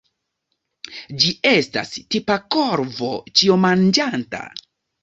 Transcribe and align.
Ĝi 1.25 1.33
estas 1.51 1.93
tipa 2.17 2.39
korvo 2.57 3.13
ĉiomanĝanta. 3.39 4.47